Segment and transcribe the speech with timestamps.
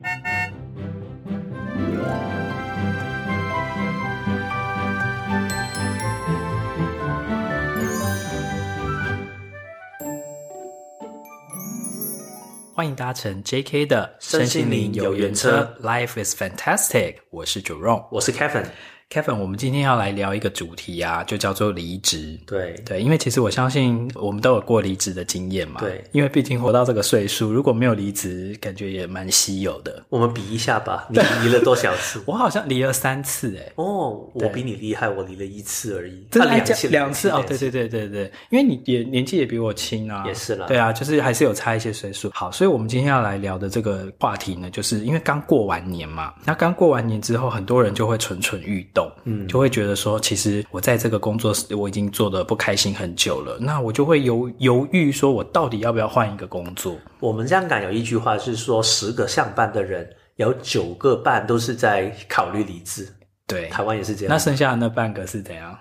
[0.00, 0.06] 欢
[12.86, 17.16] 迎搭乘 JK 的身心灵有缘车，Life is fantastic。
[17.30, 18.66] 我是 Jerome，我是 Kevin。
[19.10, 22.38] Kevin，我们今天要来聊一个主题啊，就叫做离职。
[22.46, 25.80] 对对，因为其实我相信我们都有过离职的经验嘛。
[25.80, 30.04] 对，因为毕竟活到这个岁数，如果没有离职，感觉也蛮稀有的。
[30.10, 32.22] 我们比一下吧，你离了多少次？
[32.28, 33.72] 我好像离了三次诶。
[33.76, 36.26] 哦，我比你厉害，我离了一次而已。
[36.30, 36.88] 真的两次？
[36.88, 40.22] 两次哦，对对对对对，因为你也年纪也比我轻啊。
[40.26, 40.66] 也是啦。
[40.66, 42.30] 对啊，就是还是有差一些岁数。
[42.34, 49.98] 好，所以我们今天要来聊的这个话题呢，就是因为刚过完年嘛，那刚过完年之后，很多人就会蠢蠢欲动，嗯，就会觉得。
[49.98, 56.94] 说，其实我在这个工作我已经做的不开心很久了，那我就会犹犹豫，说我到底要不要换一个工作？
[57.18, 63.08] 我们香港有一句话是说，十个上班的人有九个半都是在考虑离职。
[63.48, 64.32] 对，台湾也是这样。
[64.32, 65.76] 那剩下的那半个是怎样？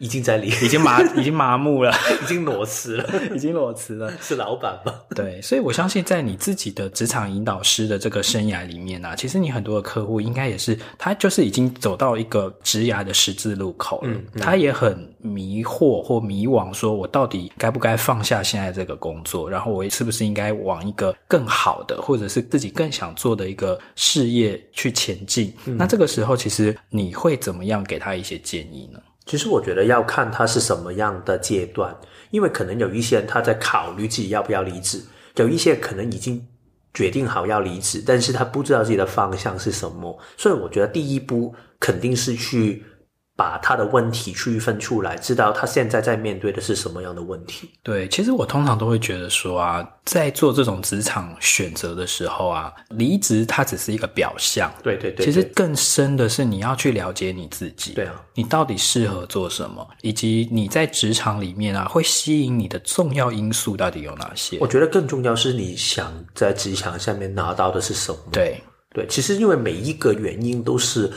[0.00, 4.10] 已经在离， 已经麻， 已经麻木了，已经裸辞了， 已经裸辞了。
[4.20, 4.92] 是老板吗？
[5.14, 25.52] 对，所以我相信在你自己的职场引导师的这个生涯里面啊，其实你很多的客户应该也是，他就是已经走到一个职涯的十字路口了，嗯嗯，他也很迷惑或迷惘，说我到底该不该放下现在这个工作，然后我是不是应该往一个更好的，或者是自己更想做的一个事业去前进？
[25.66, 28.98] 嗯，那这个时候，其实你会怎么样给他一些建议呢？
[29.30, 31.96] 其实我觉得要看他是什么样的阶段，
[32.32, 35.00] 因为可能有一些人他在考虑自己要不要离职，
[35.36, 36.44] 有一些可能已经
[36.92, 42.84] 决定好要离职，但是他不知道自己的方向是什么，所以我觉得第一步肯定是去。
[43.40, 47.70] 把他的问题区分出来，知道他现在在面对的是什么样的问题。
[47.82, 54.70] 对，其实我通常都会觉得说啊，在做这种职场选择的时候啊，离职它只是一个表象。
[54.82, 57.94] 对对对，其实更深的是你要去了解你自己。
[57.94, 64.58] 对啊，你到底适合做什么，以及你在职场里面啊，会吸引你的重要因素到底有哪些？
[64.60, 68.18] 我觉得更重要是你想在职场下面拿到的是什么。
[68.30, 68.62] 对
[68.92, 71.10] 对，其实因为每一个原因都是。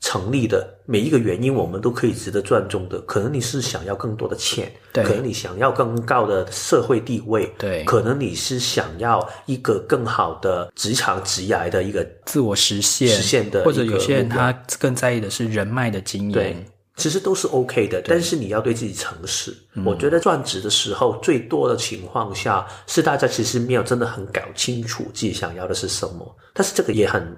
[0.00, 2.98] 成立的每一个原因，我们都可以值得尊重的。
[3.02, 16.56] 可能你是想要更多的钱，对，可能你想要更高的社会地位，对，可能你是想要一个更好的职场职涯的一个自我实现，实现的，或者有些人他更在意的是人脉的经营，对，
[16.96, 18.02] 其实都是 OK 的。
[18.06, 19.54] 但是你要对自己诚实。
[19.84, 26.36] 我觉得转职的时候，最多的情况下是大家其实没有真的很搞清楚自己想要的是什么。
[26.54, 27.36] 但是这个也很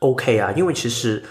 [0.00, 1.24] OK 啊，因为其实。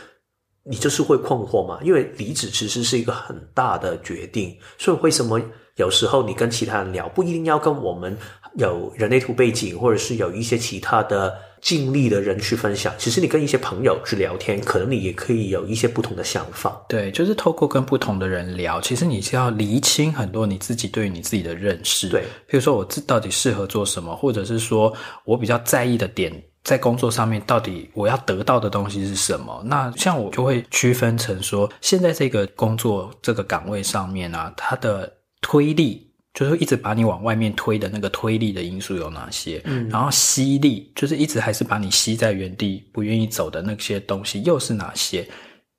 [0.63, 1.79] 你就是会困惑嘛？
[1.83, 5.41] 因为离职其实是一个很大的决定，所以为什么
[5.77, 8.15] 有时候你跟其他人聊，不一定要跟我们
[8.57, 12.93] 有人类图背景，或者是有一些其他的经历的人去分享。
[12.97, 16.79] 其实你跟一些朋友去聊天，可能你也可以有一些不同的想法。
[16.87, 22.09] 对，就是透过跟不同的人聊，其实你是要厘清很多你自己对于你自己的认识。
[22.09, 24.93] 对，比如说我自到底适合做什么，或者是说
[25.25, 26.31] 我比较在意的点。
[26.63, 29.63] 在工作上面，到底我要得到的东西是什么？
[29.65, 35.11] 那像我就会区分成说，现在这个工作这个岗位上面啊，它的
[35.41, 39.59] 推力，就是一直把你往外面推的那个推力的因素有哪些？
[39.65, 45.27] 嗯，然后吸力，就是一直还是把你吸在原地不愿意走的那些东西又是哪些？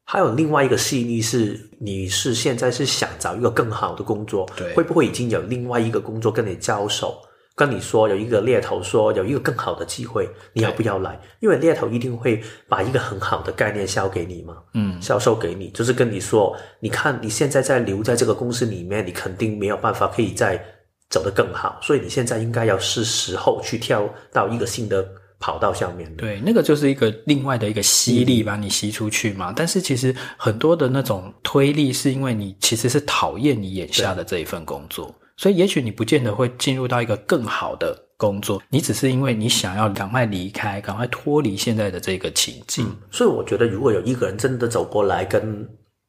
[0.05, 7.23] 还有另外一个吸引力是，你是现在是想找一个更好的工作，对，会不会已经有另外一个工作跟你交手？
[7.65, 11.17] 跟你说有一个猎头说有一个更好的机会，你要不要来？
[11.39, 20.61] 因为猎头一定会把一个很好的概念销给你嘛，嗯，销售给你，就是跟你说，你看你现在在留在这个公司里面，你肯定没有办法可以再
[21.09, 25.07] 走得更好，所以你现在应该要是时候去跳到一个新的
[25.39, 26.13] 跑道上面。
[26.17, 29.51] 对，那个就是一个另外的一个吸力把你吸出去嘛。
[29.51, 35.15] 嗯，但是其实很多的那种推力，是因为你其实是讨厌你眼下的这一份工作。
[35.37, 42.87] 所以，也许你不见得会进入到一个更好的工作，你只是因为你想要赶快离开，赶快脱离现在的这个情境。
[42.87, 45.69] 嗯，所以，我觉得如果有一个人真的走过来跟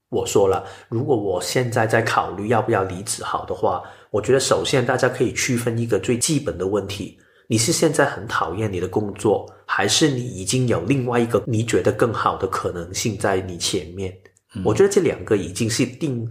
[0.09, 3.81] 我说了，如果我现在在考虑要不要离职好的话，
[4.12, 7.18] 我觉得首先大家可以区分一个最基本的问题：
[7.48, 14.15] 你是现在很讨厌你的工作，还是你已经有另外一个你觉得更好的可能性在你前面？
[14.53, 16.30] 嗯，我觉得这两个已经是定。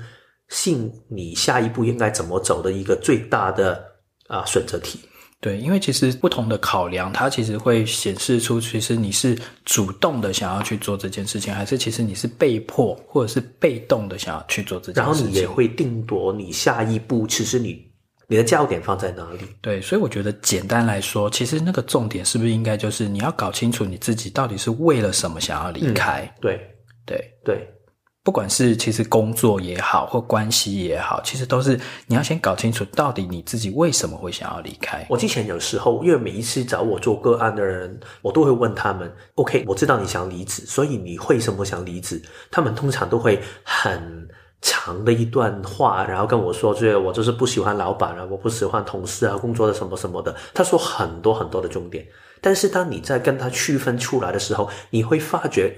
[0.52, 3.74] 信你下一步应该怎么走的一个最大的
[4.28, 5.00] 啊、呃、选择题。
[5.40, 15.04] 对，因为其实不同的考量，它其实会显示出，其实你是主动的想要去做这件事情，还是其实你是被迫或者是被动的想要去做这件事情。
[15.04, 17.84] 然后你也会定夺你下一步，其实你
[18.28, 19.40] 你的焦点放在哪里？
[19.60, 26.22] 对，所以我觉得简单来说，其实那个重点是不是应该就是你要搞清楚你自己到底是为了什么想要离开？
[26.22, 26.60] 嗯、对，
[27.04, 27.68] 对，对，
[28.24, 35.04] 不管是其实工作也好，或关系也好，其实都是你要先搞清楚到底你自己为什么会想要离开。
[35.08, 44.28] 我之前有时候，因为每一次找我做个案的人，我都会问他们：“OK，我知道你想离职，所以你为什么想离职？”他们通常都会很。
[44.64, 52.06] 长的一段话，然后跟我说：“这我就是不喜欢老板啊，我不喜欢同事啊，工作的什么什么的。”他说很多很多的重点，
[52.40, 55.76] 但是当你在跟他区分出来的时候，你会发觉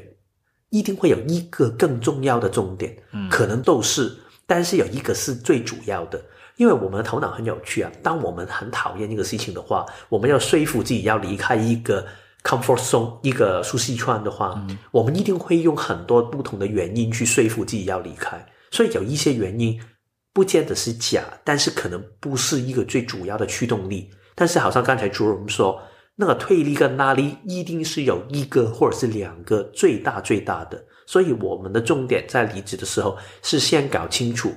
[0.75, 4.12] 一定会有一个更重要的重点，嗯，可能都是，
[4.44, 6.21] 但是有一个是最主要的，
[6.56, 7.93] 因为我们的头脑很有趣啊。
[8.03, 12.05] 当我们很讨厌一个事情的话，我们要说服自己要离开一个
[12.43, 18.44] comfort zone，一个舒适圈的话，嗯，我们一定会用很多不同的原因去说服自己要离开。
[18.73, 19.81] 所以有一些原因，
[20.32, 24.11] 不见得是假，但是可能不是一个最主要的驱动力。
[24.35, 25.81] 但是好像刚才朱荣说，
[26.17, 30.85] 那个推力跟拉力一定是有一个或者是两个最大最大的。
[31.07, 34.55] 所以我们的重点在离职的时候，是先搞清楚。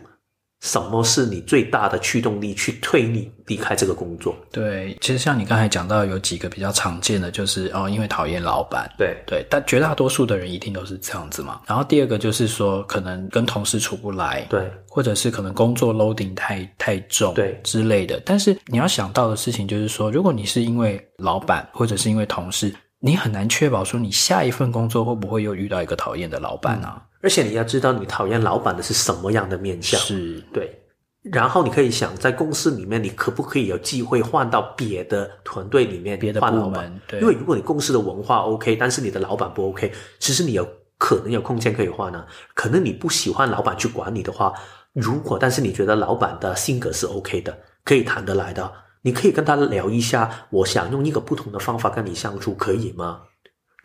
[0.62, 4.36] 什么是你最大的驱动力去推你离开这个工作？
[4.52, 8.92] 对，其实像你刚才讲到有几个比较常见的，就是哦，因为讨厌老板。
[8.98, 11.62] 对对，但绝大多数的人一定都是这样子嘛。
[11.68, 18.20] 然后第二个就是说，可能跟同事处不来，对，或者是可能工作 loading 太太重，对之类的。
[18.26, 26.96] 但是你要想到的事情就是说，如果你是因为老板或者是因为同事，你很难确保说你下一份工作会不会又遇到一个讨厌的老板啊。
[26.96, 30.00] 嗯而且你要知道，你讨厌老板的是什么样的面相？
[30.00, 30.82] 是对。
[31.24, 37.02] 然后你可以想，在公司里面，你可不可以有机会换到别的团队里面，别的部门？
[37.08, 37.20] 对。
[37.20, 40.66] 因为如果你公司的文化 OK，但是你的老板不 OK，其实你有
[40.98, 42.26] 可能有空间可以换呢、啊。
[42.54, 44.54] 可能你不喜欢老板去管你的话，
[44.94, 48.72] 如果但是你觉得老板的性格是 OK 的，可以谈得来的，
[49.02, 53.22] 你可以跟他聊一下，我想用一个不同的方法跟你相处，可以吗？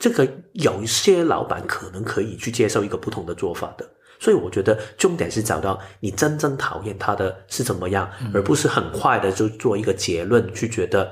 [0.03, 3.89] 这个有一些老板可能可以去接受一个不同的做法的，
[4.19, 11.09] 所以我觉得重点是找到你真正讨厌他的是怎么样，而不是很快的就做一个结论，去觉得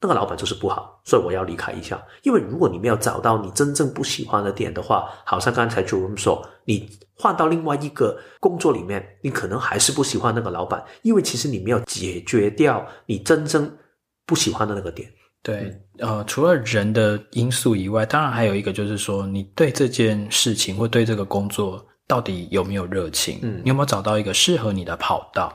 [0.00, 2.00] 那个老板就是不好，所以我要离开一下。
[2.22, 13.76] 因为如果你没有找到你真正不喜欢的点的话，好像刚才 Jerome 说，你换到另外一个工作里面，你可能还是不喜欢那个老板，因为其实你没有解决掉你真正
[14.24, 15.12] 不喜欢的那个点。
[15.42, 23.40] 对，呃，除了人的因素以外，当然还有一个就是说，你对这件事情或对这个工作到底有没有热情？
[23.42, 25.52] 嗯，你有没有找到一个适合你的跑道？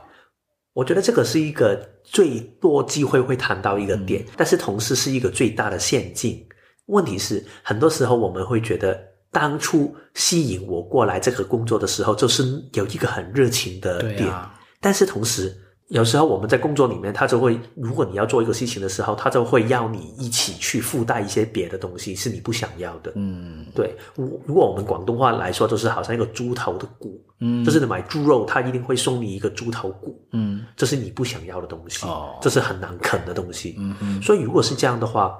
[0.74, 1.74] 我觉得这个是一个
[2.04, 6.46] 最多机会会谈到一个点，嗯，但是同时是一个最大的陷阱。
[6.88, 12.44] 问题是，很多时候我们会觉得，当初吸引我过来这个工作的时候，就是
[12.74, 15.56] 有一个很热情的点，啊，但是同时。
[15.88, 23.10] 有时候我们在工作里面，他就会，如果你要做一个事情的时候，他就会要你一起去附带一些别的东西，是你不想要的。
[23.16, 23.96] 嗯，对。
[24.14, 33.74] 如如果我们广东话来说，就是好像一个猪头的骨，嗯，就是你买猪肉，他一定会送你一个猪头骨，嗯，这是你不想要的东西，哦，这是很难啃的东西。
[33.78, 34.20] 嗯嗯。
[34.20, 35.34] 所以如果是这样的话，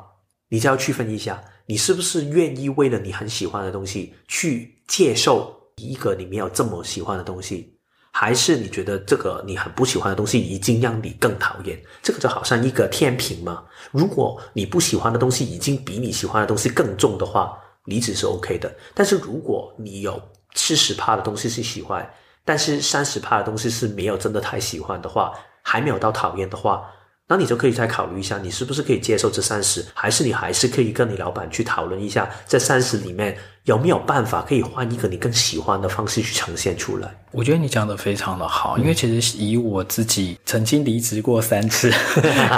[0.48, 7.77] 你就要区分一下，你是不是愿意为了你很喜欢的东西去接受一个你没有这么喜欢的东西。
[8.20, 11.80] 还是你觉得这个你很不喜欢的东西已经让你更讨厌？
[12.02, 13.62] 这个就好像一个天平嘛。
[13.92, 18.74] 如果你不喜欢的东西已经比你喜欢的东西更重的话，离职是 OK 的。
[18.92, 20.20] 但是如果你有
[20.52, 22.12] 七十趴的东西是喜欢，
[22.44, 26.90] 但是三十趴的东西是没有真的太喜欢的话，还没有到讨厌的话。
[27.28, 37.14] 那你就可以再考虑一下，你是不是可以接受这三十，还是你还是可以跟你老板去讨论一下，这三十里面有没有办法可以换一个你更喜欢的方式去呈现出来？
[37.32, 41.92] 我觉得你讲的非常的好，因为其实以我自己曾经离职过三次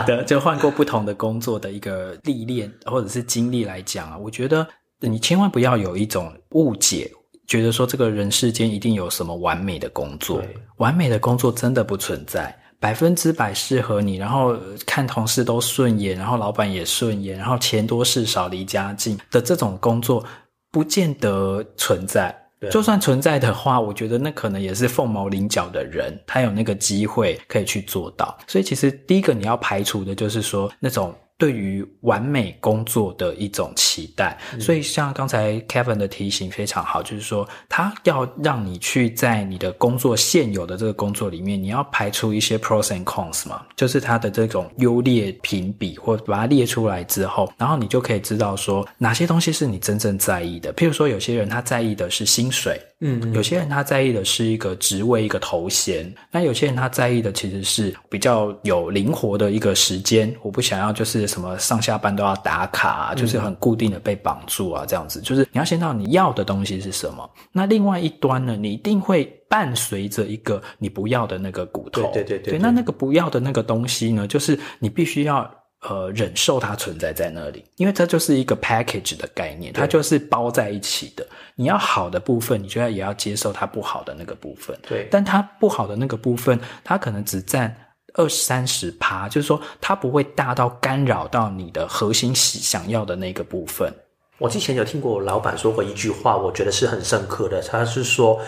[0.06, 4.64] 的，就换过不同的工作的一个历练或者是经历来讲啊，我觉得
[5.00, 7.10] 你千万不要有一种误解，
[7.48, 10.40] 觉得说这个人世间一定有什么完美的工作，
[10.76, 12.56] 完美的工作真的不存在。
[12.80, 14.56] 百分之百适合你，然后
[14.86, 20.24] 看同事都顺眼，然后老板也顺眼，然后钱多事少离家近的这种工作，
[20.72, 22.34] 不见得存在。
[22.70, 28.36] 就算存在的话，我觉得那可能也是凤毛麟角的人，他有那个机会可以去做到。
[28.46, 31.14] 所以其实第一个你要排除的就是说那种。
[31.40, 50.70] 对于完美工作的一种期待，嗯，所以像刚才 Kevin 的提醒非常好，就是说他要让你去在你的工作现有的这个工作里面，你要排除一些 pros and cons 嘛，就是它的这种优劣评比，或把它列出来之后，然后你就可以知道说哪些东西是你真正在意的。
[50.74, 52.78] 譬如说，有些人他在意的是薪水。
[53.00, 60.30] 嗯，有些人他在意的是一个职位、一个头衔，那有些人他在意的其实是比较有灵活的一个时间。
[60.42, 65.20] 我不想要就是什么上下班都要打卡啊，就是很固定的被绑住啊，这样子。
[65.22, 67.28] 就是你要先知道你要的东西是什么。
[67.52, 72.02] 那另外一端呢，你一定会伴随着一个你不要的那个骨头。
[72.12, 72.58] 对对对对，对。
[72.58, 75.50] 那那个不要的那个东西呢，就是你必须要。
[75.88, 81.26] 呃，忍受它存在在那里，因为它就是一个 package 的概念，它就是包在一起的。
[81.54, 84.78] 你要好的部分，你就要也要接受它不好的那个部分。
[84.86, 87.74] 对，但它不好的那个部分，它可能只占
[88.12, 93.90] 二三十趴，就是说它不会大到干扰到你的核心想要的那个部分。
[94.36, 97.62] 我之前有听过老板说过一句话，我觉得是很深刻的。
[97.62, 98.38] 他是说，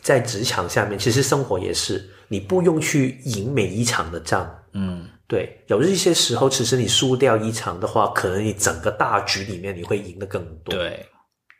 [0.00, 4.50] 在职场下面，其实生活也是，你不用去赢每一场的仗。
[4.72, 5.06] 嗯。
[5.28, 10.74] 对，有一些时候，其实你输掉一场的话，可能你整个大局里面你会赢得更多。
[10.74, 11.06] 对，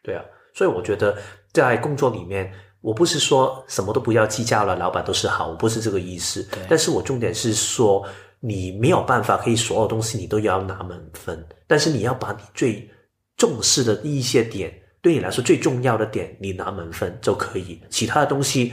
[0.02, 1.14] 对啊，所以我觉得
[1.52, 6.42] 在工作里面，我不是说什么都不要计较了，老板都是好，我不是这个意思。
[6.44, 8.02] 对，但是我重点是说，
[8.40, 12.88] 你没有办法可以所有东西你都要拿满分，但是你要把你最
[13.36, 14.72] 重视的一些点，
[15.02, 18.72] 对你来说最重要的点，你拿满分就可以，其他的东西。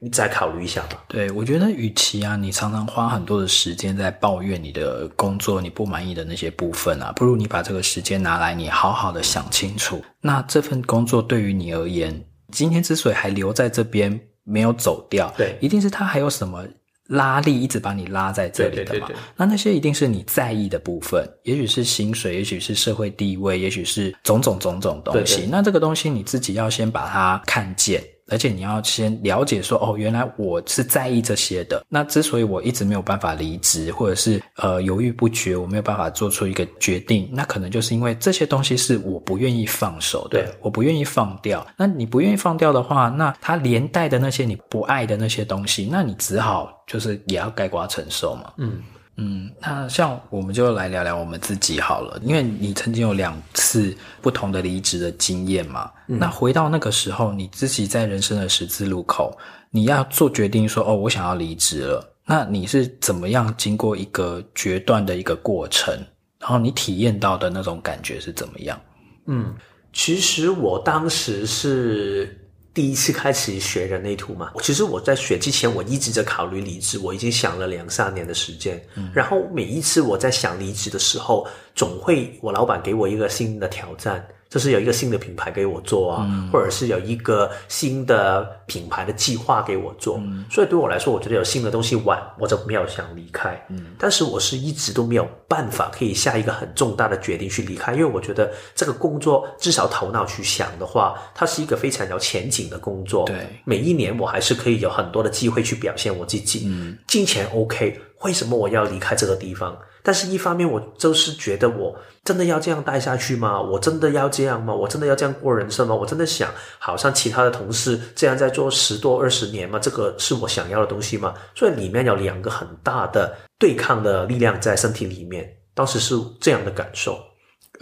[0.00, 1.04] 你再考虑一下吧。
[1.08, 16.64] 对，我觉得，与其啊，你常常花很多的时间在抱怨你的工作，你不满意的那些部分啊，不如你把这个时间拿来，你好好的想清楚，那这份工作对于你而言，今天之所以还留在这边没有走掉，对，一定是他还有什么
[17.08, 18.90] 拉力一直把你拉在这里的嘛。
[18.90, 19.16] 对对对对。
[19.36, 25.46] 那那些一定是你在意的部分，也许是薪水，也许是社会地位，也许是种种种种东西。
[25.50, 28.02] 那这个东西你自己要先把它看见。
[28.30, 31.84] 而且你要先了解说，哦，原来我是在意这些的。
[31.88, 41.66] 那之所以我一直没有办法离职，或者是呃犹豫不决，我没有办法做出一个决定，那可能就是因为这些东西是我不愿意放手的，对，我不愿意放掉。
[41.76, 48.52] 那你不愿意放掉的话，那它连带的那些你不爱的那些东西，那你只好就是也要盖瓜承受嘛。
[48.58, 48.82] 嗯。
[49.16, 55.90] 嗯，那像我们就来聊聊我们自己好了，因为你曾经有两次不同的离职的经验嘛。
[56.08, 56.18] 嗯。
[56.18, 59.38] 那回到那个时候，你自己在人生的十字路口，
[59.70, 62.16] 你要做决定说，哦，我想要离职了。
[62.26, 65.94] 那你是怎么样经过一个决断的一个过程？
[66.40, 68.80] 然后你体验到的那种感觉是怎么样？
[69.26, 69.54] 嗯，
[69.92, 72.40] 其实我当时是。
[72.74, 78.84] 第一次开始学人类图嘛，其实我在学之前，我一直在考虑离职，我已经想了两三年的时间。
[78.96, 84.26] 嗯，然后每一次我在想离职的时候，总会我老板给我一个新的挑战。
[84.54, 93.60] 就是有一个新的品牌给我做啊，嗯、或者是有一个新的品牌的计划给我做，嗯、所以对我来说，我觉得有新的东西玩，我就没有想离开。
[93.68, 103.24] 嗯，但是我是一直都没有办法可以下一个很重大的决定去离开，因为我觉得这个工作至少头脑去想的话，它是一个非常有前景的工作。
[103.24, 106.62] 对，每一年我还是可以有很多的机会去表现我自己。
[106.66, 109.76] 嗯，金钱 OK，为什么我要离开这个地方？
[110.06, 113.60] 但是，一方面我就是觉得，我真的要这样待下去吗？
[113.60, 114.74] 我真的要这样吗？
[114.74, 115.94] 我真的要这样过人生吗？
[115.94, 119.78] 我真的想，好像其他的同事这样在做十多二十年吗？
[119.78, 121.34] 这个是我想要的东西吗？
[121.54, 127.18] 所以里面有两个很大的对抗的力量在身体里面，当时是这样的感受。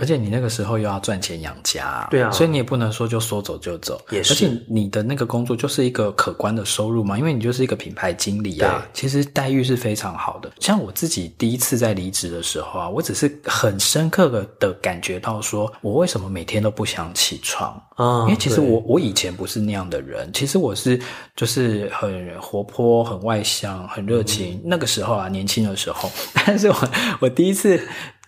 [0.02, 4.04] 而且你那个时候又要赚钱养家，对啊，所以你也不能说就说走就走。
[4.10, 10.50] 也是，而且你的那个工作就是一个可观的收入嘛，因为你就是一个品牌经理啊，其实待遇是非常好的。
[10.58, 18.22] 像我自己第一次在离职的时候啊，我只是很深刻的的感觉到说，我为什么每天都不想起床啊？
[18.22, 21.00] 因为其实我我以前不是那样的人，其实我是
[21.36, 24.54] 就是很活泼、很外向、很热情。
[24.54, 26.10] 嗯、那个时候啊，年轻的时候，
[26.44, 26.76] 但是我
[27.20, 27.80] 我第一次。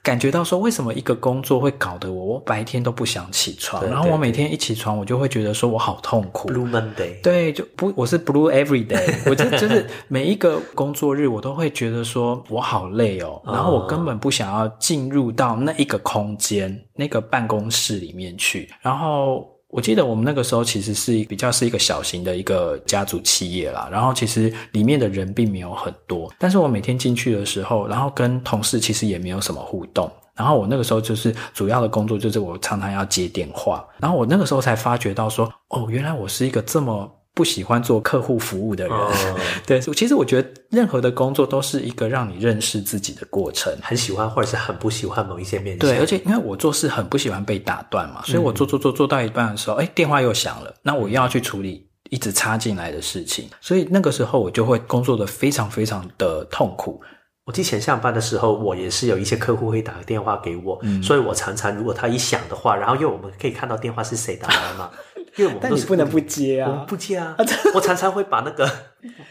[0.04, 6.50] 感觉到说，为什么一个工作会搞得我，我白天都不想起床，对对对，然后我每天一起床，我就会觉得说我好痛苦。
[6.50, 19.48] Blue Monday，对，就不，我是 Blue Every Day， 我就就是每一个工作日，我都会觉得说我好累哦，然后我根本不想要进入到那一个空间、那个办公室里面去，然后。
[19.74, 37.10] 我记得我们那个时候其实是比较是一个小型的一个家族企业啦，然后其实里面的人并没有很多，但是我每天进去的时候，然后跟同事其实也没有什么互动，然后我那个时候就是主要的工作就是我常常要接电话，然后我那个时候才发觉到说，哦，原来我是一个这么。
[37.34, 39.10] 不喜欢做客户服务的人，哦、
[39.66, 43.76] 对，其实我觉得任何的工作都是一个让你认识自己的过程。
[43.82, 57.00] 很喜欢或者是很不喜欢某一些面对，而且因为我做事很不喜欢被打断嘛，所以我做做做做到一半的时候，哎、嗯，电话又响了，那我又要去处理一直插进来的事情，所以那个时候我就会工作的非常非常的痛苦。
[57.44, 64.90] 我之前上班的时候，我也是有一些客户会打个电话给我，嗯、所以我常常如果他一响的话，然后因为我们可以看到电话是谁打来嘛。
[65.36, 67.36] 因为我们都是但你不能不接啊，我不接啊，
[67.74, 68.70] 我常常会把那个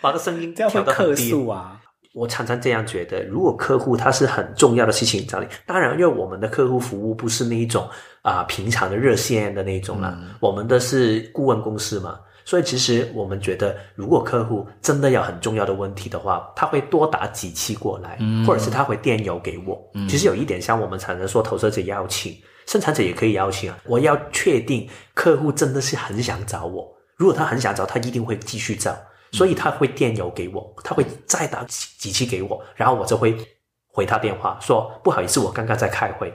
[0.01, 1.79] 把那声音 调到很低啊。
[2.13, 7.89] 我常常这样觉得，如果客户他是很重要的事情找你，当然，因为我们的客户服务不是那一种
[8.21, 19.81] 啊、呃、平常的热线的那种啦，嗯、我们的是顾问公司嘛，所以其实我们觉得，如果客户真的有很重要的问题的话，他会多打几期过来，嗯、或者是他会电邮给我。
[19.93, 23.77] 嗯、其实有一点像我们常常说，投射者邀请，生产者也可以邀请啊。
[23.85, 28.95] 我要确定客户真的是很想找我，如果他很想找，他一定会继续找。
[29.31, 33.35] 所以他会电邮给我，他会再打几几期给我，然后我就会
[33.87, 36.31] 回他电话说不好意思，我刚刚在开会，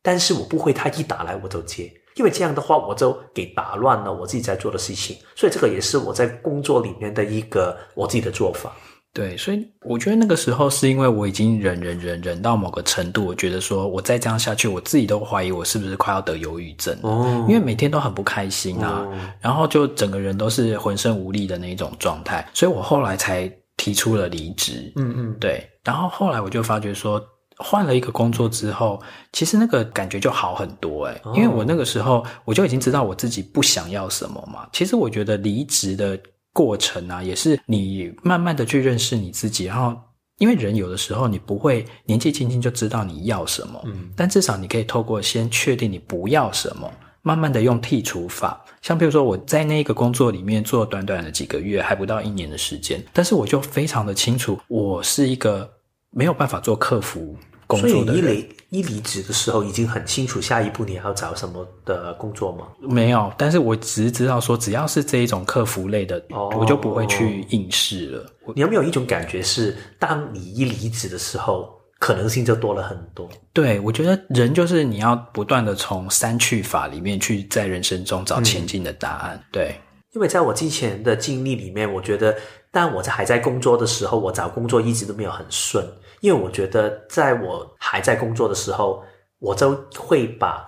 [0.00, 8.72] 但是我不会他一打来我就接，因为这样的话我就给打乱了我自己在做的事情，所以这个也是我在工作里面的一个我自己的做法。
[9.14, 16.96] 对，所以我觉得那个时候是因为我已经忍忍忍忍到某个程度，我觉得说我再这样下去，我自己都怀疑我是不是快要得忧郁症。
[17.02, 24.90] 哦，因为每天都很不开心啊，哦、然后就整个人都是浑身无力的那一种状态，所以我后来才提出了离职。
[24.96, 25.62] 嗯嗯，对。
[25.84, 27.22] 然后后来我就发觉说，
[27.62, 29.00] 换了一个工作之后，
[29.32, 34.68] 其实那个感觉就好很多诶、欸哦、因为我那个时候我就已经知道我自己不想要什么嘛。
[34.72, 36.18] 其实我觉得离职的。
[36.54, 39.98] 过程啊，也是你慢慢的去认识你自己，然后
[40.36, 46.92] 因为人有的时候你不会年纪轻轻就知道你要什么，嗯，但至少你可以透过先确定你不要什么，
[47.22, 55.66] 慢慢的用剔除法，像比如说我在那个工作里面做短短的几个月，还不到一年的时间，但是我就非常的清楚，我是一个
[56.10, 57.34] 没有办法做客服。
[57.78, 62.66] 所以一离一离职的时候，已经很清楚下一步你要找什么的工作吗？
[62.80, 68.26] 没有，但是我只是知道说，只要是这一种客服类的，哦、我就不会去应试了。
[68.54, 73.28] 你有没有一种感觉是，当你一离职的时候，可能性就多了很多？
[73.52, 79.36] 对，我觉得人就是你要不断的从三去法里面去在人生中找前进的答案。
[79.36, 79.80] 嗯、对，
[80.14, 82.34] 因为在我之前的经历里面，我觉得
[82.70, 85.86] 但我在还在工作的时候，我找工作一直都没有很顺。
[86.22, 89.02] 因为我觉得，在我还在工作的时候，
[89.40, 90.64] 我就会把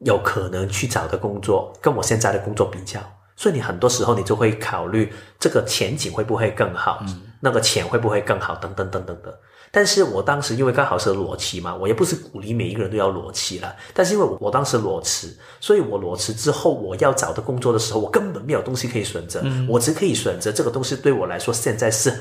[0.00, 3.00] 有可能去找的工作跟我现在的工作比较，
[3.36, 9.32] 所以你很多时候你就会考虑这个前景会不会更好，嗯，那个钱会不会更好，等等等等的。
[9.70, 13.76] 但是我当时因为刚好是裸辞嘛，我也不是鼓励每一个人都要裸辞了。
[13.94, 22.12] 但是因为我我当时裸辞，所以我裸辞之后我要找的工作的时候，我根本没有东西可以选择，嗯，我只可以选择这个东西对我来说现在是。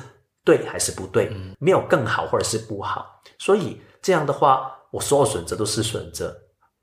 [0.45, 1.29] 对还是不对？
[1.59, 3.05] 没有更好或者是不好，
[3.39, 6.33] 所以这样的话，我所有选择都是选择。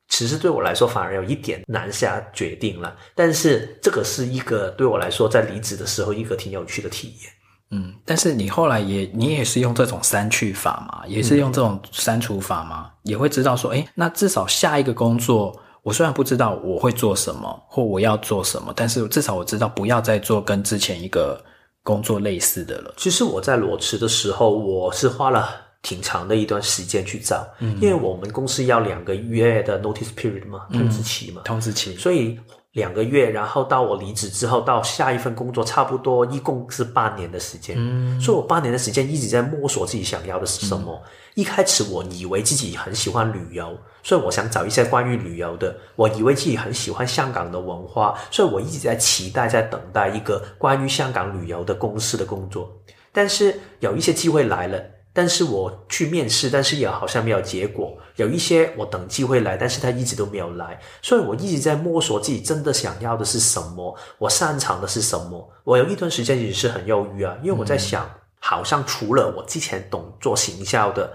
[0.09, 2.95] 其实对我来说，反而有一点难下决定了。
[3.15, 7.33] 但是这个是一个对我来说，在离职的时候一个挺有趣的体验。
[7.71, 21.43] 嗯，但是你后来也你也是用这种删去法嘛，也是用这种删除法嘛，嗯、也会知道说，诶，那至少下一个工作，我虽然不知道我会做什么或我要做什么，但是至少我知道不要再做跟之前一个。
[21.83, 22.95] 工作类似的了。
[22.97, 25.49] 其实我在裸辞的时候，我是花了
[25.83, 32.39] 挺长的一段时间去找，嗯，因为我们公司要两个月的 notice period 嘛，通知期嘛，通知期，所以
[32.73, 41.01] 两个月，然后到我离职之后，到下一份工作，差不多一共是半年的时间，嗯，所以我半年的时间一直在摸索自己想要的是什么。
[41.05, 45.75] 嗯一开始我以为自己很喜欢旅游，所以我想找一些关于旅游的。
[45.97, 52.71] 我以为自己很喜欢香港的文化，所以我一直在期待，在等待一个关于香港旅游的公司的工作。
[53.13, 54.79] 但是有一些机会来了，
[55.13, 57.97] 但是我去面试，但是也好像没有结果。
[58.17, 65.53] 有一些我等机会来，但是他一直都没有来，所以我一直在摸索自己真的想要的是什么，我擅长的是什么。
[65.65, 68.09] 我有一段时间也是很忧郁啊，因为我在想。
[68.45, 71.13] 好像除了我之前懂做行销的，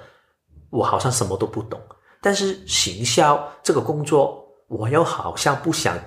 [0.69, 1.77] 我好像什么都不懂。
[2.21, 5.99] 但是行销这个工作，我又好像不想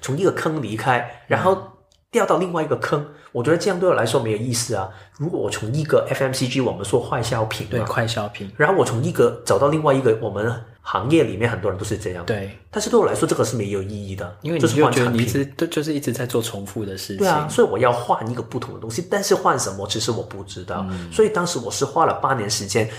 [0.00, 1.71] 从一个坑离开，然后
[2.12, 3.04] 掉到另外一个坑。
[3.32, 4.88] 我觉得这样对我来说没有意思啊。
[5.18, 10.54] 如果我从一个 FMCG，我们说快消品，对，快消品，然后我从一个走到另外一个，我们。
[10.84, 12.58] 行业里面很多人都是这样，对。
[12.68, 17.18] 但是对我来说，这个是没有意义的，因为你就觉得你一直都就是一直在做重复的事情。
[17.18, 20.84] 对啊，所以我要换一个不同的东西，但是换什么，其实我不知道。
[20.90, 21.08] 嗯。
[21.12, 22.90] 所以当时我是花了八年时间，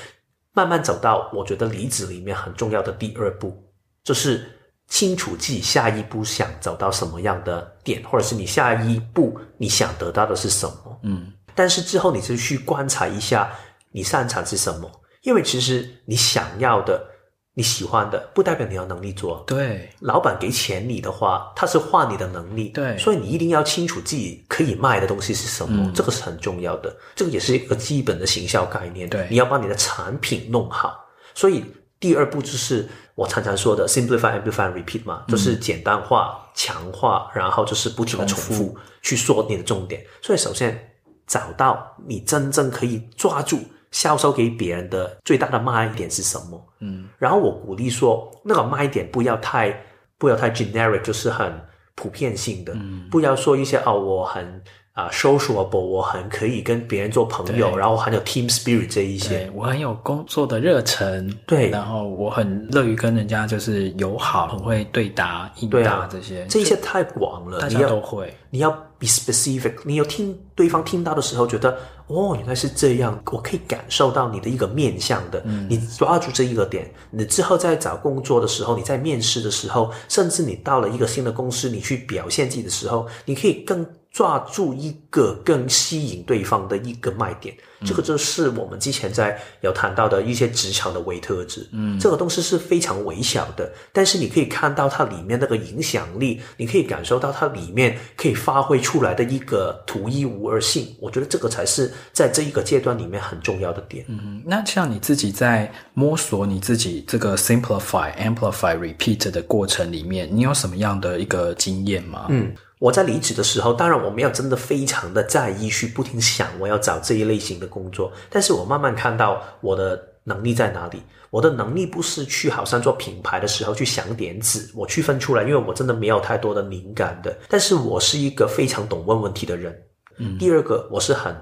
[0.53, 3.53] 慢慢走到我觉得离职里面很重要的第二步，
[4.01, 4.49] 就是
[4.93, 10.99] 清楚自己下一步想走到什么样的点，或者是你下一步你想得到的是什么。
[11.01, 11.33] 嗯。
[11.55, 13.51] 但是之后你就去观察一下
[13.91, 14.89] 你擅长是什么，
[15.23, 17.09] 因为其实你想要的。
[17.55, 19.43] 你喜欢的不代表你有能力做。
[19.45, 22.69] 对，老板给钱你的话，他是换你的能力。
[22.69, 26.91] 对，所以你一定要清楚自己可以卖的东西是什么，嗯、这个是很重要的。
[27.13, 29.07] 这个也是一个基本的行销概念。
[29.07, 30.99] 对，你要把你的产品弄好。
[31.35, 31.63] 所以
[32.03, 32.85] 第二步就是
[33.15, 40.05] 我常常说的 simplify, amplify, repeat 嘛，就是简单化、强化，然后就是不停的重复，重复去说你的重点。
[40.21, 43.57] 所以首先找到你真正可以抓住
[43.91, 46.61] 销售给别人的最大的卖点是什么？
[46.81, 49.73] 嗯，然后我鼓励说那个卖点不要太
[50.17, 51.57] 不要太 generic，就是很
[51.95, 54.61] 普遍性的，嗯，不要说一些哦我很。
[54.93, 71.75] 啊、uh,，sociable，我很可以跟别人做朋友，然后很有 team spirit 这一些，我很有工作的热忱，对，然后我很乐于跟人家就是友好，很会对答应答这些，这些太广了，大家都会，你要，你要 be specific，你有听对方听到的时候觉得，
[72.05, 83.83] 哦，原来是这样，我可以感受到你的一个面向的，嗯，你抓住这一个点，你之后在找工作的时候，你在面试的时候，甚至你到了一个新的公司，你去表现自己的时候，你可以更。
[84.13, 91.67] 抓住一个更吸引对方的一个卖点，嗯、这个就是我们之前在有谈到的一些职场的微特质。
[91.71, 100.95] 嗯，这个东西是非常微小的，但是你可以看到它里面那个影响力，你可以感受到它里面可以发挥出来的一个独一无二性。
[101.01, 104.05] 我觉得这个才是在这一个阶段里面很重要的点。
[104.09, 112.27] 嗯，那像你自己在摸索你自己这个 simplify、amplify、repeat 的过程里面，你有什么样的一个经验吗？
[112.29, 112.53] 嗯。
[112.83, 118.11] 我在离职的时候，当然我没有真的非常的在意，去不停想我要找这一类型的工作。
[118.29, 121.01] 但是我慢慢看到我的能力在哪里。
[121.29, 127.33] 我的能力不是去好像做品牌的时候去想点子，我区分出来，因为我真的没有太多的灵感的。
[127.47, 129.81] 但是我是一个非常懂问问题的人。
[130.17, 130.37] 嗯。
[130.37, 131.33] 第二个，我是很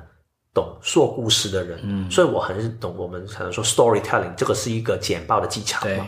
[0.54, 1.80] 懂说故事的人。
[1.82, 2.12] 嗯。
[2.12, 6.08] 所以我很懂我们可能说 storytelling，这个是一个简报的技巧嘛。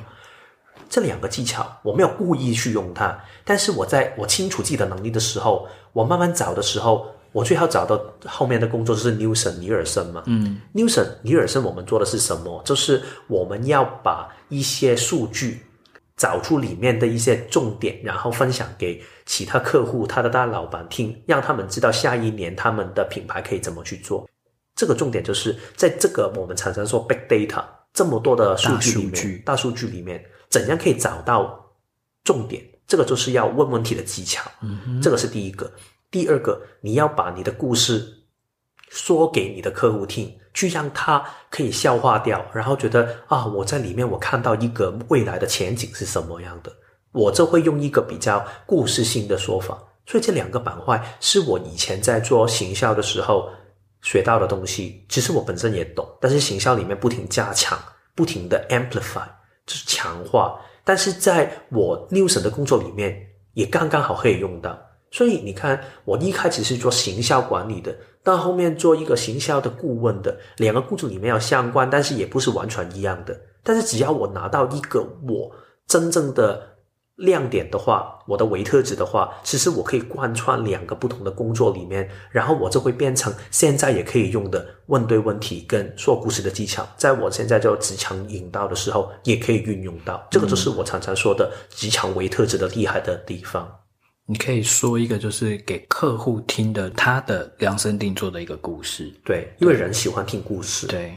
[0.93, 10.21] 这两个技巧我没有故意去用它，但是我在我清楚自己的能力的时候，我慢慢找的时候，我最好找到后面的工作就是 Newson 尼尔森嘛。
[10.27, 12.61] 嗯，Newson 尼尔森我们做的是什么？
[12.63, 15.65] 就是我们要把一些数据
[16.15, 24.29] 找出里面的一些重点，然后分享给其他客户、他的大老板听，让他们知道下一年他们的品牌可以怎么去做。
[24.75, 30.23] 这个重点就是在这个我们常常说 big data 这么多的数据里面，大数据里面。
[30.53, 31.73] 怎样可以找到
[32.23, 32.63] 重点？
[32.85, 34.39] 这个就是要问问题的技巧。
[34.61, 35.71] 嗯哼，这个是第一个。
[36.11, 38.07] 第二个，你要把你的故事
[38.87, 46.71] 说给你的客户听，去让他可以消化掉，然后觉得啊，我在里面我看到一个未来的前景是什么样的，
[47.13, 49.75] 我就会用一个比较故事性的说法。
[50.05, 53.49] 所以这两个板块是我以前在做行销的时候
[54.03, 55.03] 学到的东西。
[55.09, 57.75] 其实我本身也懂，但是行销里面不停加强，
[58.13, 59.27] 不停的 amplify。
[59.65, 64.77] 就是强化，但是在我 news 的工作里面，也刚刚好可以用到。
[65.11, 73.39] 所以你看，我一开始是做行销管理的，到后面做一个行销的顾问的，两个工作里面有相关，但是也不是完全一样的。
[73.63, 75.51] 但是只要我拿到一个我
[75.87, 76.72] 真正的。
[77.17, 90.27] 亮点的话，我的维特质的话，其实我可以贯穿两个不同的工作里面，然后我就会变成现在也可以用的问对问题跟说故事的技巧，在我现在做职场引导的时候也可以运用到。
[90.31, 93.71] 这个就是我常常说的职场维特质的厉害的地方。
[94.25, 99.13] 你可以说一个就是给客户听的他的量身定做的一个故事。
[99.23, 100.87] 对，因为人喜欢听故事。
[100.87, 101.15] 对。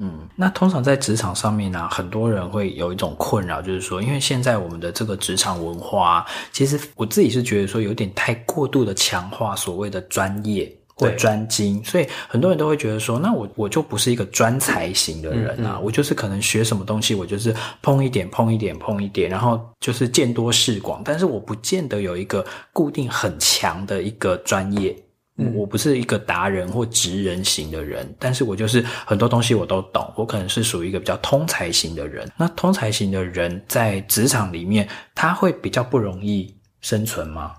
[0.00, 24.96] 嗯，那通常在职场上面呢、啊，很多人会有一种困扰，就是说，因为现在我们的这个职场文化，其实我自己是觉得说，有点太过度的强化所谓的专业或专精，所以很多人都会觉得说，那我我就不是一个专才型的人啊，嗯嗯，我就是可能学什么东西，我就是碰一点碰一点碰一点，然后就是见多识广，但是我不见得有一个固定很强的一个专业。
[25.54, 32.28] 我不是一个达人或职人型的人，但是我就是很多东西我都懂，我可能是属于一个比较通才型的人。
[32.36, 37.54] 那通才型的人在职场里面，他会比较不容易生存吗？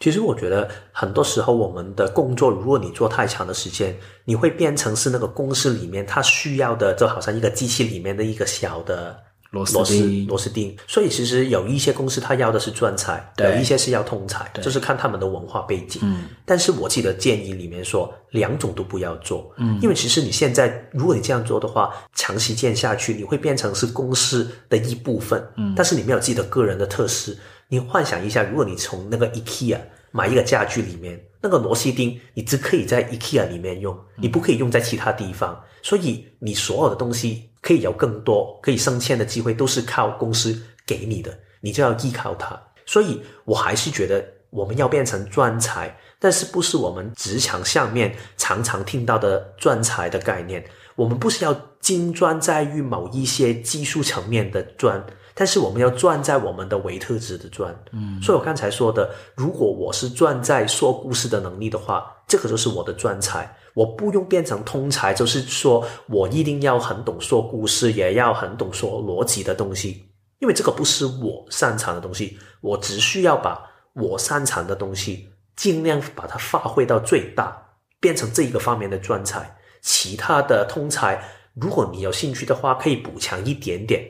[0.00, 9.18] 其实我觉得很多时候我们的工作，如果你做太长的时间，你会变成是那个公司里面他需要的，就好像一个机器里面的一个小的。
[9.54, 10.76] 螺丝钉，螺丝钉。
[10.86, 16.02] 所以其实有一些公司他要的是专才，有一些是要通才，就是看他们的文化背景。
[16.04, 19.50] 嗯，但是我记得建议里面说，两种都不要做。
[19.56, 25.42] 嗯，因为其实你现在如果你这样做的话，长时间下去，你会变成是公司的一部分。
[25.56, 27.32] 嗯，但是你没有自己的个人的特色。
[27.68, 29.78] 你幻想一下，如果你从那个 IKEA
[30.10, 35.58] 买一个家具里面，那个螺丝钉，你只可以在 IKEA 里面用，你不可以用在其他地方。
[35.82, 40.54] 所以你所有的东西可以有更多可以升迁的机会，都是靠公司
[40.86, 42.60] 给你的，你就要依靠它。
[42.84, 50.62] 所以我还是觉得我们要变成专才，但是不是我们职场上面常常听到的专才的概念。
[50.94, 57.74] 我们不是要精专在于某一些技术层面的专，但是我们要专在我们的维特值的专。
[57.92, 63.48] 嗯，所以我刚才说的，如果我是专在说故事的能力的话，这个就是我的专才。
[63.74, 70.04] 我不用变成通才，就是说我一定要很懂说故事，也要很懂说逻辑的东西，
[70.40, 72.36] 因为这个不是我擅长的东西。
[72.60, 77.56] 我只需要把我擅长的东西尽量把它发挥到最大，
[78.00, 79.56] 变成这一个方面的专才。
[79.80, 81.22] 其他的通才，
[81.54, 84.04] 如果你有兴趣的话，可以补强一点点。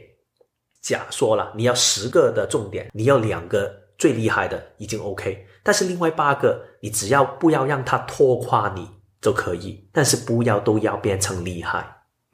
[0.80, 8.86] 假说了，你要十个的重点，你要两个最厉害的已经 OK，但是另外八个，你只要不要让它拖垮你。
[9.24, 11.82] 就可以，但是不要都要变成厉害。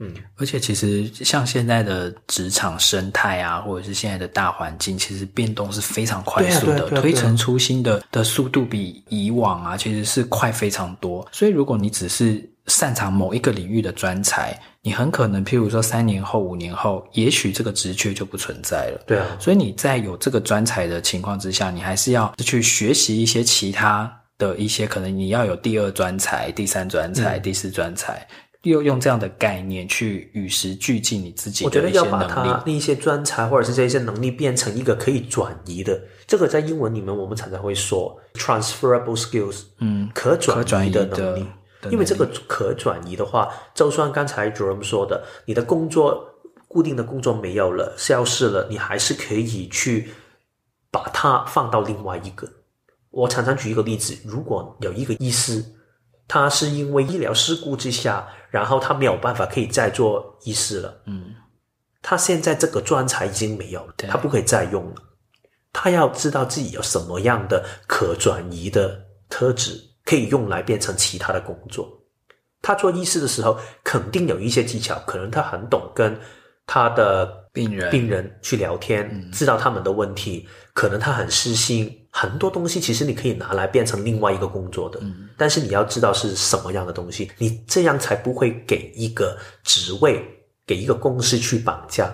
[0.01, 11.25] 嗯，而且其实像现在的职场生态啊，或者是现在的大环境，其实变动是非常快速的，啊啊啊，推陈出新的的速度比以往啊，其实是快非常多。
[11.31, 19.05] 所以如果你只是擅长某一个领域的专才，你很可能譬如说三年后、五年后，也许这个职缺就不存在了。
[19.07, 24.17] 对啊，所以你在有这个专才的情况之下，你还是要去学习一些其他。
[24.41, 28.27] 的一些可能你要有第二专才、第三专才、嗯、第四专才，
[28.63, 31.63] 又用这样的概念去与时俱进你自己。
[31.63, 41.47] 我觉得要把它那一些专才或者是这些能力变成一个可以转移的，这个在英文里面我们常常会说 transferable skills，嗯，可转移的能力。
[41.89, 46.23] 因为这个可转移的话，就算刚才 Jerome 说的，你的工作
[46.69, 50.13] 固定的工作没有了、消失了，你还是可以去
[50.91, 52.49] 把它放到另外一个。
[53.11, 55.65] 我常常举一个例子，如果有一个医师，
[56.29, 61.35] 他是因为医疗事故之下，然后他没有办法可以再做医师了，嗯，
[62.03, 64.95] 他现在这个专才已经没有了，他不可以再用了。
[65.73, 71.89] 他要知道自己有什么样的可转移的特质，可以用来变成其他的工作。
[72.61, 76.19] 他做医师的时候，肯定有一些技巧，可能他很懂跟
[76.67, 81.97] 他的病人病人去聊天，嗯，知道他们的问题，可能他很私心。
[82.11, 90.21] 很多东西其实你可以拿来变成另外一个工作的，嗯，但是你要知道是什么样的东西，你这样才不会给一个职位、
[90.67, 92.13] 给一个公司去绑架。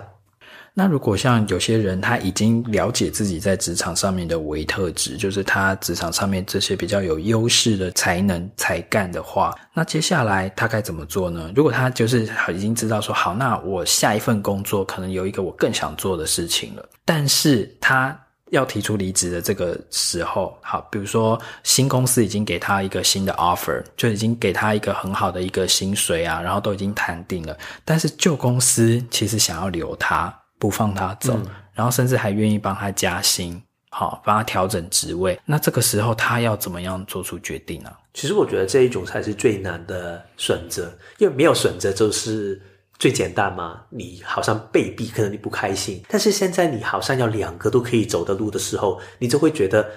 [0.79, 11.51] 那如果像有些人他已经了解自己在职场上面的微特质，就是他职场上面这些比较有优势的才能才干的话，那接下来他该怎么做呢？
[11.55, 18.15] 如果他就是已经知道说好，那我下一份工作可能有一个我更想做的事情了，但是他。
[18.51, 37.91] 要提出离职的这个时候，好，比如说新公司已经给他一个新的 offer，就已经给他一个很好的一个薪水啊，然后都已经谈定了，但是旧公司其实想要留他，不放他走，嗯、然后甚至还愿意帮他加薪，好，帮他调整职位，那这个时候他要怎么样做出决定呢？
[38.13, 42.61] 其实我觉得这一种才是最难的选择，因为没有选择就是。
[42.99, 46.03] 最简单嘛，你好像被逼，可能你不开心。
[46.07, 49.87] 但是现在你好像要两个都可以走的路的时候，你就会觉得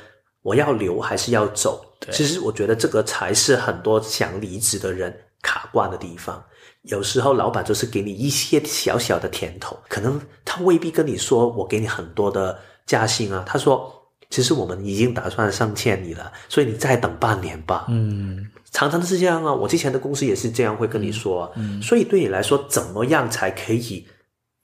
[0.43, 1.83] 我要留还是要走？
[2.11, 6.45] 其实我觉得这个才是很多想离职的人卡关的地方。
[6.83, 13.45] 有时候老板就是给你一些小小的甜头，可能他未必跟你说我给你很多的加薪啊。
[13.47, 13.93] 他说
[14.31, 17.87] 其实我们已经打算上欠你了，所以你再等半年吧。
[17.89, 18.51] 嗯。
[18.73, 24.07] 常常都是这样啊，我之前的公司也是这样会跟你说啊，嗯，所以对你来说，怎么样才可以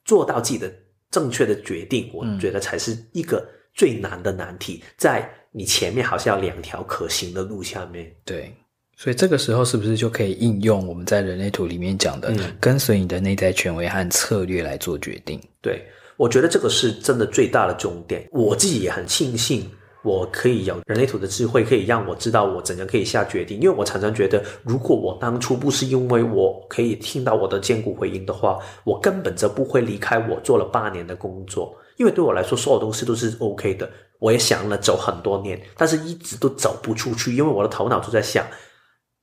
[0.05, 0.73] 做到自己的
[1.11, 2.09] 正确的决定？
[2.15, 8.15] 我觉得才是一个最难的难题，在你前面好像有两条可行的路下面。
[8.25, 8.57] 对，
[8.97, 15.41] 所以这个时候是不是就可以应用我们在人类图里面讲的，跟随你的内在权威和策略来做决定？
[15.61, 15.85] 对，
[16.17, 18.27] 我觉得这个是真的最大的重点。
[18.33, 19.71] 我自己也很庆幸。
[20.03, 23.59] 我可以有人类图的智慧，可以让我知道我怎样可以下决定。
[23.59, 31.77] 因为我常常觉得，如果我当初不是因为我可以听到我的坚骨回音的话，我根本就不会离开我做了八年的工作。
[31.97, 33.91] 因为对我来说，所有东西都是 OK 的。
[34.21, 38.47] 我也想了走很多年，但是一直都走不出去，因为我的头脑都在想，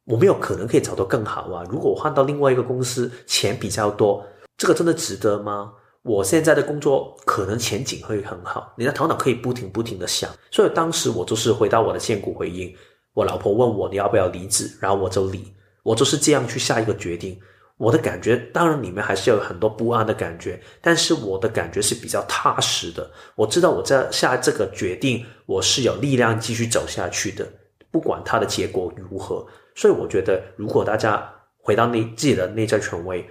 [0.06, 1.64] 我没有可能可以找到更好啊。
[1.70, 4.26] 如果我换到另外一个公司，钱比较多，
[4.58, 5.74] 这个真的值得吗？
[6.02, 12.76] 我现在的工作可能前景会很好，你的头脑可以不停不停的想，所以当时我就是回到我的荐股回应，
[13.14, 17.40] 我老婆问我你要不要离职，然后我就离，我就是这样去下一个决定。
[17.78, 23.10] 我的感觉当然里面还是有很多不安的感觉，但是我的感觉是比较踏实的。
[23.36, 27.48] 我知道我在下这个决定，我是有力量继续走下去的，
[27.90, 29.46] 不管它的结果如何。
[29.76, 33.26] 所以我觉得，如果大家回到内自己的内在权威。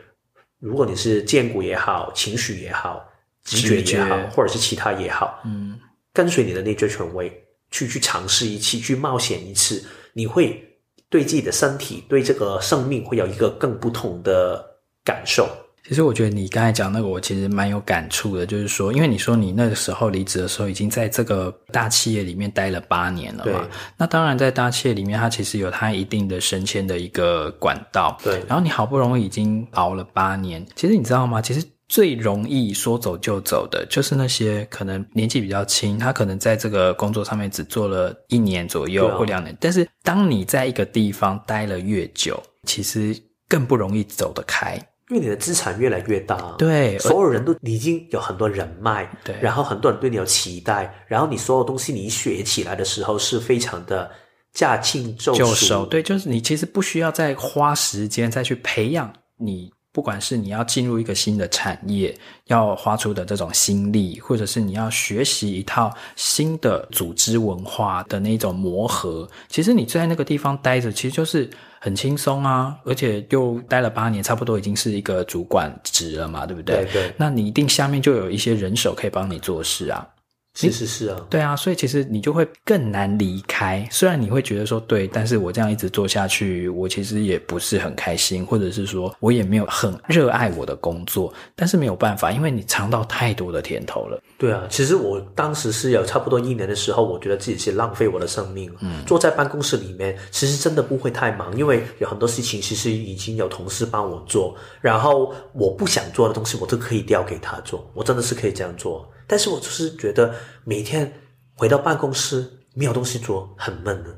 [0.59, 3.05] 如果你是荐骨也好，情绪也好，
[3.43, 5.77] 直觉也好，或者是其他也好，嗯，
[6.13, 10.79] 跟随你的内在权威，去去尝试一次，去冒险一次，你会
[11.09, 14.65] 对自己的身体、对这个生命会有一个更不同的
[15.05, 15.49] 感受。
[15.89, 23.69] 其实我觉得你刚才讲那个，我其实蛮有感触的，就是说，因为你说你那个时候离职的时候，已经在这个大企业里面待了八年了嘛。
[23.97, 28.17] 那当然，在大企业里面，它其实有它一定的升迁的一个管道。
[28.23, 28.35] 对。
[28.47, 31.43] 然后你好不容易已经熬了八年，其实你知道吗？
[31.43, 39.55] 其实最容易说走就走的，就是那些可能年纪比较轻，他可能在这个工作上面只做了一年左右或两年。
[39.61, 43.15] 但是当你在一个地方待了越久，其实
[43.49, 44.81] 更不容易走得开。
[45.13, 54.11] 因为你的资产越来越大，对，所有人都已经有很多人脉，对，然后很多人对你有期待，然后你所有东西你学起来的时候是非常的
[54.55, 71.49] 驾轻就熟，对，就是你其实不需要再花时间再去培养你，不管是你要进入一个新的产业要花出的这种心力，或者是你要学习一套新的组织文化的那种磨合，其实你在那个地方待着，其实就是。
[71.85, 76.85] 很轻松啊，而且又待了八年，差不多已经是一个主管职了嘛，对不对？
[76.85, 77.15] 对对。
[77.17, 80.07] 那你一定下面就有一些人手可以帮你做事啊。
[80.55, 83.87] 是是是啊，对啊，所以其实你就会更难离开。
[83.91, 91.33] 虽然你会觉得说对，但是我这样一直做下去，我其实也不是很开心，或者是说我也没有很热爱我的工作。
[91.57, 94.21] 但是没有办法，因为你尝到太多的甜头了。
[94.37, 98.71] 对啊，其实我当时是有差不多一年的时候，我觉得自己是浪费我的生命。
[98.81, 107.91] 嗯，坐在办公室里面，其实真的不会太忙，因为有很多事情其实已经有同事帮我做，然后我不想做的东西，我都可以调给他做。
[107.95, 109.09] 我真的是可以这样做。
[109.33, 111.11] 但是我就是觉得每天
[111.55, 114.11] 回到办公室没有东西做，很闷的。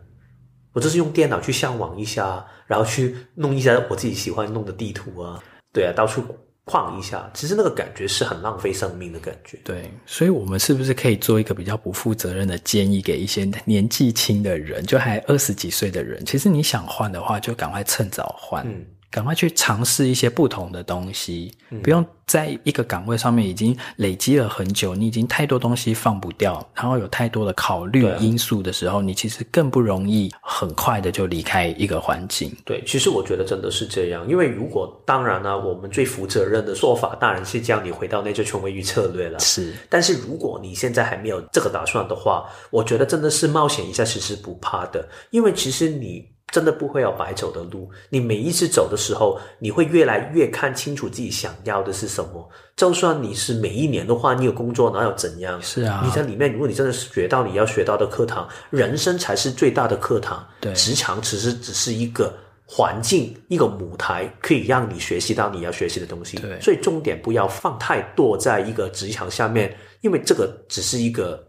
[0.72, 5.40] 我就是用电脑去上网一下，然后去弄一下我自己喜欢弄的地图啊，
[5.72, 6.20] 对啊，到处
[6.64, 7.30] 逛一下。
[7.32, 9.56] 其实那个感觉是很浪费生命的感觉。
[9.62, 16.26] 对，所以我们是不是可以做一个比较不负责任的建议给一些年纪轻的人，就还二十几岁的人？
[16.26, 18.66] 其实你想换的话，就赶快趁早换。
[18.66, 32.52] 嗯赶快去尝试一些不同的东西，嗯，不用在一个岗位上面已经累积了很久，你已经太多东西放不掉，然后有太多的考虑因素的时候，你其实更不容易很快的就离开一个环境。
[32.64, 39.38] 对，其实我觉得真的是这样，因为如果当然呢，我们最负责任的做法当然是叫你回到那只权威与策略了。
[39.38, 46.33] 是，但是如果你现在还没有这个打算的话，我觉得真的是冒险一下其实不怕的，因为其实你。
[46.54, 47.90] 真的不会有白走的路。
[48.08, 52.48] 你每一次走的时候，你会越来越看清楚自己想要的是什么。
[52.76, 55.60] 就算你是每一年的话，你有工作，哪有怎样？
[55.60, 60.46] 是啊，你在里面，如果你真的是学到你要学到的课堂，人生才是最大的课堂。
[60.60, 62.32] 对，职场其实只是一个
[62.64, 66.36] 环境，一个舞台，可以让你学习到你要学习的东西。
[66.36, 71.44] 对，所以重点不要放太多在一个职场下面，因为这个只是一个。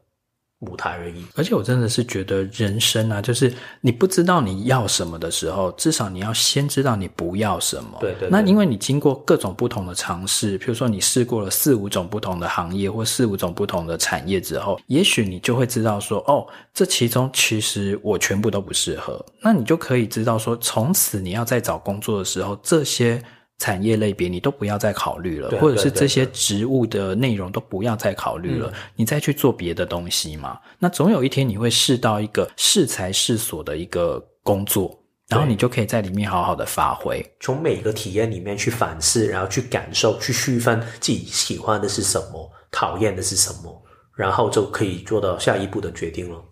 [0.60, 7.98] 舞台而已，而且我真的是觉得人生啊，就是你不知道你要什么的时候，至少你要先知道你不要什么。
[8.00, 8.30] 对对，对。
[8.30, 19.24] 那因为你经过各种不同的尝试，比如说你试过了四五种不同的行业或四五种不同的产业之后，也许你就会知道说，哦，这其中其实我全部都不适合。
[19.42, 23.22] 那你就可以知道说，从此你要在找工作的时候，这些。
[23.58, 30.60] 产业类别你都不要再考虑了，或者是这些职务的内容都不要再考虑了，你再去做别的东西嘛。
[30.78, 43.84] 那总有一天你会试到一个适才适所的一个工作，然后你就可以在里面好好的发挥，从每个体验里面去反思，然后去感受，去区分自己喜欢的是什么，讨厌的是什么，
[44.18, 46.44] 然后就可以做到下一步的决定了。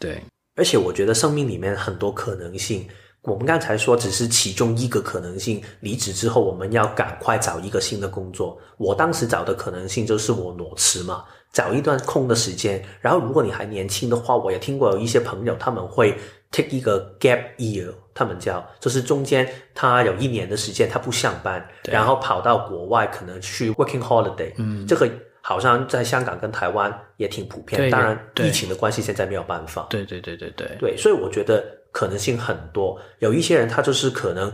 [0.00, 0.20] 对，
[0.56, 2.88] 而且我觉得生命里面很多可能性。
[3.22, 8.58] 我们刚才说只是其中一个可能性，离职之后我们要赶快找一个新的工作。
[8.78, 12.82] 我当时找的可能性就是我裸辞嘛，找一段空的时间。
[12.98, 16.16] 然后如果你还年轻的话，我也听过有一些朋友他们会
[16.50, 24.50] take 一个 gap year，他们叫就是中间他有一年的时间他不上班，然后跑到国外可能去 working holiday。
[24.56, 25.06] 嗯，这个
[25.42, 27.90] 好像在香港跟台湾也挺普遍。
[27.90, 29.88] 当然疫情的关系现在没有办法。
[29.90, 31.62] 对对对对对对，所以我觉得。
[31.92, 34.52] 可能性很多，有一些人他就是可能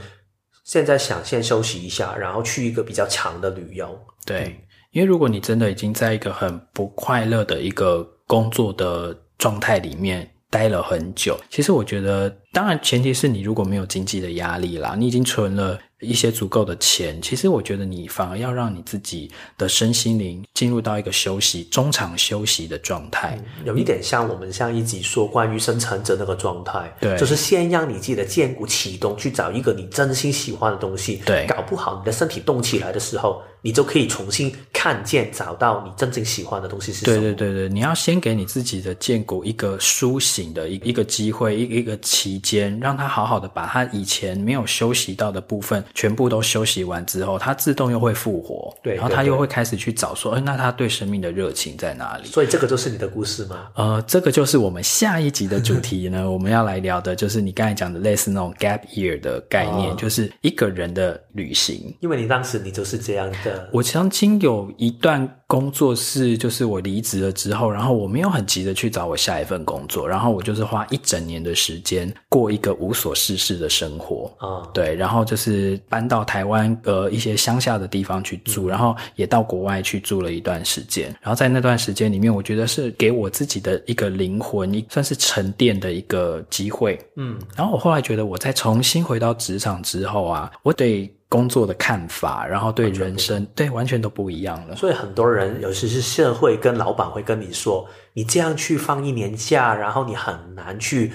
[0.65, 3.99] 现在想先休息一下，然后去一个比较长的旅游。
[4.25, 4.59] 对，
[4.93, 37.21] 因为如果你真的已经在一个很不快乐的一个工作的状态里面待了很久，其实我觉得，当然前提是你如果没有经济的压力啦，你已经存了一些足够的钱，其实我觉得你反而要让你自己的身心灵进入到一个休息、中场休息的状态，嗯，有一点像我们上一集说关于生产者那个状态，对，就是先让你自己的健骨启动，去找一个你真心喜欢的东西，对，搞不好你的身体动起来的时候，你就可以重新看见、找到你真正喜欢的东西是什么。
[37.21, 45.83] 对对对对，你要先给你自己的建骨一个苏醒的一一个机会，一一个期间，让他好好的把他以前没有休息到的部分。
[45.95, 52.29] 全部都休息完之后，他自动又会复活，对，然后他又会开始去找说，哎，那他对生命的热情在哪里？
[52.29, 53.67] 所以这个就是你的故事吗？
[53.75, 61.93] 呃，这个就是我们下一集的主题呢， 我们要来聊的就是你刚才讲的类似那种 gap year 的概念，哦，就是一个人的旅行。
[61.99, 63.56] 因为你当时你就是这样的。
[63.73, 75.81] 我曾经有一段工作是，就是我离职了之后，然后我没有很急着去找我下一份工作，然后我就是花一整年的时间过一个无所事事的生活啊，哦，对，然后就是。
[75.89, 81.07] 搬到台湾呃一些乡下的地方去住，然后也到国外去住了一段时间。
[81.21, 86.99] 然后在那段时间里面，我觉得是给我自己的一个灵魂，算是沉淀的一个机会。
[87.17, 94.77] 嗯，然后我后来觉得，我再重新回到职场之后啊，我对工作的看法，然后对人生，对完全都不一样了。
[94.77, 101.13] 所以很多人，尤其是社会跟老板会跟你说，你这样去放一年假，然后你很难去。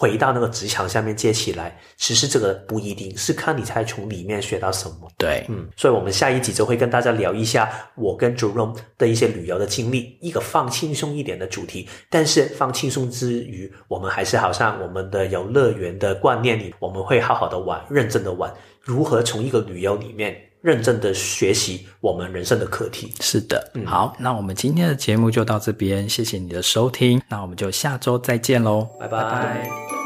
[0.00, 5.10] 回到那个职场下面接起来，其实这个不一定是看你才从里面学到什么。
[5.18, 11.88] 对，嗯，所以我们下一集就会跟大家聊一下我跟 Jerome 的一些旅游的经历，一个放轻松一点的主题。
[12.08, 23.12] 但是放轻松之余，我们还是好像我们的游乐园的观念里，我们会好好的玩，认真的玩，如何从一个旅游里面认真的学习我们人生的课题。
[23.20, 29.22] 是的，嗯，好，那我们今天的节目就到这边，谢谢你的收听，那我们就下周再见喽，拜拜。
[29.22, 29.97] 拜拜。